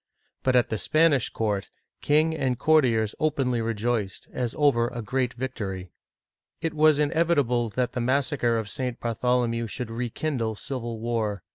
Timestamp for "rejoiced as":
3.61-4.55